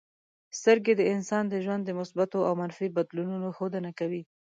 سترګې 0.59 0.93
د 0.97 1.01
انسان 1.13 1.43
د 1.49 1.55
ژوند 1.65 1.81
د 1.85 1.89
مثبتو 1.99 2.39
او 2.47 2.53
منفي 2.61 2.87
بدلونونو 2.97 3.47
ښودنه 3.57 3.91
کوي. 3.99 4.21